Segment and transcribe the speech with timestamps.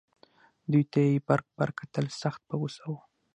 [0.71, 2.93] دوی ته یې برګ برګ کتل سخت په غوسه و.